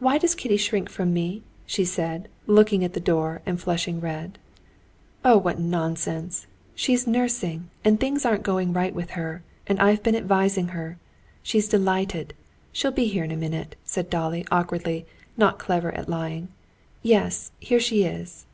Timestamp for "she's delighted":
11.42-12.34